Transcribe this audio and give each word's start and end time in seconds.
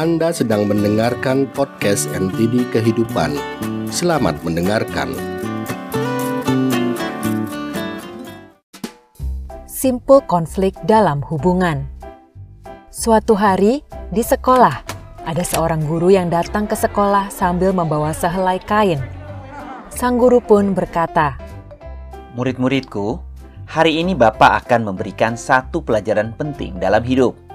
Anda 0.00 0.32
sedang 0.32 0.64
mendengarkan 0.64 1.44
podcast 1.52 2.08
NTD 2.16 2.72
Kehidupan. 2.72 3.36
Selamat 3.92 4.32
mendengarkan. 4.40 5.12
Simpul 9.68 10.24
konflik 10.24 10.72
dalam 10.88 11.20
hubungan. 11.28 11.84
Suatu 12.88 13.36
hari 13.36 13.84
di 14.08 14.24
sekolah, 14.24 14.80
ada 15.28 15.44
seorang 15.44 15.84
guru 15.84 16.08
yang 16.08 16.32
datang 16.32 16.64
ke 16.64 16.80
sekolah 16.80 17.28
sambil 17.28 17.76
membawa 17.76 18.16
sehelai 18.16 18.56
kain. 18.56 19.04
Sang 19.92 20.16
guru 20.16 20.40
pun 20.40 20.72
berkata, 20.72 21.36
Murid-muridku, 22.40 23.20
hari 23.68 24.00
ini 24.00 24.16
Bapak 24.16 24.64
akan 24.64 24.96
memberikan 24.96 25.36
satu 25.36 25.84
pelajaran 25.84 26.32
penting 26.40 26.80
dalam 26.80 27.04
hidup. 27.04 27.49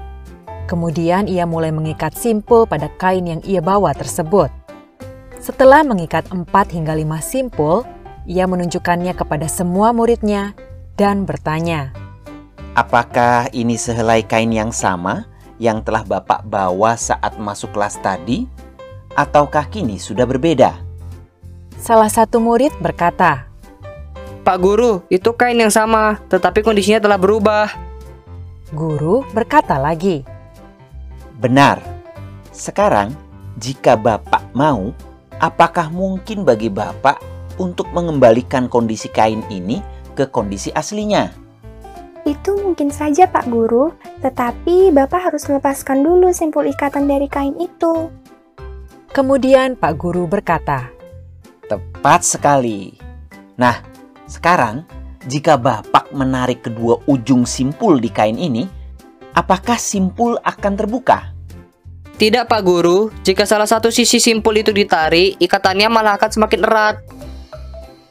Kemudian 0.66 1.30
ia 1.30 1.46
mulai 1.46 1.70
mengikat 1.70 2.18
simpul 2.18 2.66
pada 2.66 2.90
kain 2.98 3.26
yang 3.26 3.42
ia 3.46 3.62
bawa 3.62 3.94
tersebut. 3.94 4.50
Setelah 5.38 5.86
mengikat 5.86 6.26
4 6.34 6.42
hingga 6.74 6.98
5 6.98 7.06
simpul, 7.22 7.86
ia 8.26 8.50
menunjukkannya 8.50 9.14
kepada 9.14 9.46
semua 9.46 9.94
muridnya 9.94 10.58
dan 10.98 11.30
bertanya, 11.30 11.94
Apakah 12.76 13.48
ini 13.56 13.80
sehelai 13.80 14.20
kain 14.26 14.52
yang 14.52 14.74
sama 14.74 15.24
yang 15.64 15.80
telah 15.80 16.04
Bapak 16.04 16.44
bawa 16.44 17.00
saat 17.00 17.40
masuk 17.40 17.72
kelas 17.72 17.96
tadi? 18.04 18.50
Ataukah 19.16 19.72
kini 19.72 19.96
sudah 19.96 20.28
berbeda? 20.28 20.76
Salah 21.80 22.12
satu 22.12 22.44
murid 22.44 22.76
berkata, 22.84 23.48
Pak 24.44 24.58
Guru, 24.60 25.08
itu 25.08 25.32
kain 25.40 25.56
yang 25.56 25.72
sama, 25.72 26.20
tetapi 26.28 26.68
kondisinya 26.68 27.00
telah 27.00 27.16
berubah. 27.16 27.72
Guru 28.76 29.24
berkata 29.32 29.80
lagi, 29.80 30.28
Benar. 31.40 31.84
Sekarang, 32.56 33.12
jika 33.60 34.00
Bapak 34.00 34.56
mau, 34.56 34.96
apakah 35.44 35.92
mungkin 35.92 36.48
bagi 36.48 36.72
Bapak 36.72 37.20
untuk 37.60 37.88
mengembalikan 37.92 38.72
kondisi 38.72 39.12
kain 39.12 39.44
ini 39.52 39.84
ke 40.16 40.28
kondisi 40.32 40.72
aslinya? 40.72 41.32
Itu 42.26 42.58
mungkin 42.58 42.90
saja 42.90 43.30
Pak 43.30 43.52
Guru, 43.52 43.94
tetapi 44.24 44.90
Bapak 44.90 45.30
harus 45.30 45.46
melepaskan 45.46 46.02
dulu 46.02 46.34
simpul 46.34 46.66
ikatan 46.66 47.06
dari 47.06 47.30
kain 47.30 47.54
itu. 47.62 48.10
Kemudian 49.14 49.78
Pak 49.78 49.94
Guru 49.96 50.26
berkata, 50.26 50.90
Tepat 51.66 52.22
sekali. 52.26 52.98
Nah, 53.60 53.78
sekarang 54.26 54.86
jika 55.30 55.58
Bapak 55.58 56.14
menarik 56.16 56.66
kedua 56.66 57.02
ujung 57.06 57.46
simpul 57.46 58.02
di 58.02 58.10
kain 58.10 58.38
ini, 58.38 58.66
apakah 59.36 59.78
simpul 59.78 60.38
akan 60.42 60.74
terbuka? 60.74 61.35
Tidak 62.16 62.48
Pak 62.48 62.62
Guru, 62.64 63.12
jika 63.28 63.44
salah 63.44 63.68
satu 63.68 63.92
sisi 63.92 64.24
simpul 64.24 64.56
itu 64.56 64.72
ditarik, 64.72 65.36
ikatannya 65.36 65.92
malah 65.92 66.16
akan 66.16 66.32
semakin 66.32 66.64
erat. 66.64 66.96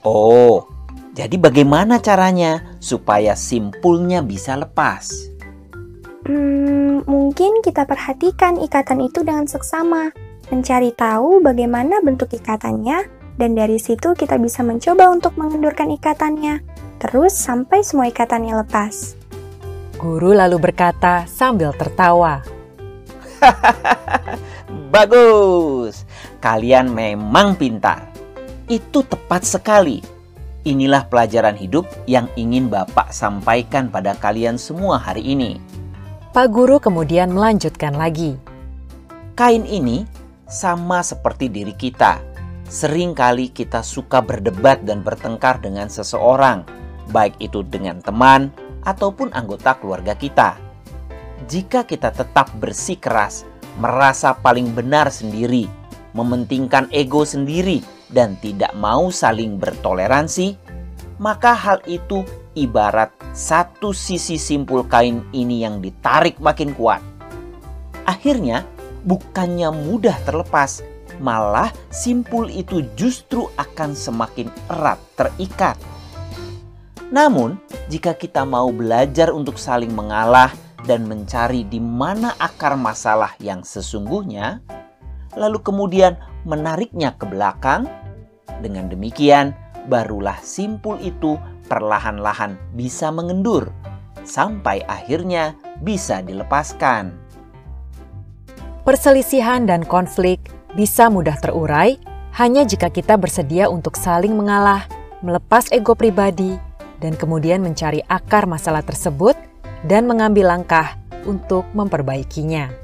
Oh, 0.04 0.68
jadi 1.16 1.40
bagaimana 1.40 1.96
caranya 2.04 2.76
supaya 2.84 3.32
simpulnya 3.32 4.20
bisa 4.20 4.60
lepas? 4.60 5.32
Hmm, 6.28 7.00
mungkin 7.08 7.64
kita 7.64 7.88
perhatikan 7.88 8.60
ikatan 8.60 9.00
itu 9.08 9.24
dengan 9.24 9.48
seksama, 9.48 10.12
mencari 10.52 10.92
tahu 10.92 11.40
bagaimana 11.40 12.04
bentuk 12.04 12.28
ikatannya, 12.28 13.08
dan 13.40 13.50
dari 13.56 13.80
situ 13.80 14.12
kita 14.12 14.36
bisa 14.36 14.60
mencoba 14.60 15.08
untuk 15.08 15.32
mengendurkan 15.40 15.88
ikatannya, 15.88 16.60
terus 17.00 17.32
sampai 17.32 17.80
semua 17.80 18.12
ikatannya 18.12 18.60
lepas. 18.68 19.16
Guru 19.96 20.36
lalu 20.36 20.60
berkata 20.60 21.24
sambil 21.24 21.72
tertawa, 21.72 22.44
Bagus, 24.94 26.06
kalian 26.38 26.92
memang 26.92 27.58
pintar. 27.58 28.08
Itu 28.70 29.04
tepat 29.04 29.44
sekali. 29.44 30.00
Inilah 30.64 31.04
pelajaran 31.12 31.60
hidup 31.60 31.84
yang 32.08 32.24
ingin 32.40 32.72
Bapak 32.72 33.12
sampaikan 33.12 33.92
pada 33.92 34.16
kalian 34.16 34.56
semua 34.56 34.96
hari 34.96 35.20
ini. 35.20 35.60
Pak 36.32 36.48
Guru 36.48 36.80
kemudian 36.80 37.30
melanjutkan 37.36 37.92
lagi. 37.94 38.40
Kain 39.36 39.68
ini 39.68 40.08
sama 40.48 41.04
seperti 41.04 41.52
diri 41.52 41.76
kita. 41.76 42.22
Seringkali 42.64 43.52
kita 43.52 43.84
suka 43.84 44.24
berdebat 44.24 44.80
dan 44.88 45.04
bertengkar 45.04 45.60
dengan 45.60 45.92
seseorang, 45.92 46.64
baik 47.12 47.36
itu 47.44 47.60
dengan 47.60 48.00
teman 48.00 48.48
ataupun 48.88 49.36
anggota 49.36 49.76
keluarga 49.76 50.16
kita. 50.16 50.63
Jika 51.50 51.82
kita 51.82 52.14
tetap 52.14 52.54
bersikeras, 52.62 53.42
merasa 53.82 54.32
paling 54.38 54.70
benar 54.70 55.10
sendiri, 55.10 55.66
mementingkan 56.14 56.86
ego 56.94 57.26
sendiri, 57.26 57.82
dan 58.14 58.38
tidak 58.38 58.70
mau 58.78 59.10
saling 59.10 59.58
bertoleransi, 59.58 60.54
maka 61.18 61.54
hal 61.54 61.82
itu 61.90 62.22
ibarat 62.54 63.10
satu 63.34 63.90
sisi 63.90 64.38
simpul 64.38 64.86
kain 64.86 65.26
ini 65.34 65.66
yang 65.66 65.82
ditarik 65.82 66.38
makin 66.38 66.70
kuat. 66.74 67.02
Akhirnya, 68.06 68.62
bukannya 69.02 69.74
mudah 69.74 70.14
terlepas, 70.22 70.86
malah 71.18 71.74
simpul 71.90 72.46
itu 72.46 72.86
justru 72.94 73.50
akan 73.58 73.98
semakin 73.98 74.48
erat 74.70 75.02
terikat. 75.18 75.74
Namun, 77.10 77.58
jika 77.90 78.14
kita 78.14 78.42
mau 78.42 78.70
belajar 78.74 79.30
untuk 79.30 79.58
saling 79.58 79.90
mengalah 79.92 80.50
dan 80.84 81.08
mencari 81.08 81.64
di 81.64 81.80
mana 81.80 82.36
akar 82.36 82.76
masalah 82.76 83.32
yang 83.40 83.64
sesungguhnya, 83.64 84.60
lalu 85.34 85.58
kemudian 85.64 86.20
menariknya 86.44 87.16
ke 87.16 87.24
belakang, 87.24 87.88
dengan 88.60 88.86
demikian 88.92 89.56
barulah 89.88 90.38
simpul 90.44 91.00
itu 91.00 91.40
perlahan-lahan 91.66 92.56
bisa 92.76 93.08
mengendur 93.08 93.72
sampai 94.24 94.84
akhirnya 94.88 95.56
bisa 95.80 96.20
dilepaskan. 96.24 97.12
Perselisihan 98.84 99.64
dan 99.64 99.84
konflik 99.84 100.52
bisa 100.76 101.08
mudah 101.08 101.36
terurai 101.40 101.96
hanya 102.36 102.66
jika 102.66 102.92
kita 102.92 103.16
bersedia 103.16 103.70
untuk 103.70 103.96
saling 103.96 104.36
mengalah, 104.36 104.84
melepas 105.24 105.70
ego 105.72 105.96
pribadi, 105.96 106.58
dan 107.00 107.16
kemudian 107.16 107.64
mencari 107.64 108.04
akar 108.10 108.44
masalah 108.44 108.82
tersebut 108.84 109.36
dan 109.84 110.08
mengambil 110.08 110.50
langkah 110.56 110.96
untuk 111.28 111.68
memperbaikinya. 111.76 112.83